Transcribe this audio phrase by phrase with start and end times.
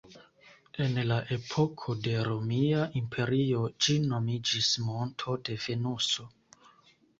[0.85, 6.29] En la epoko de Romia Imperio ĝi nomiĝis Monto de Venuso.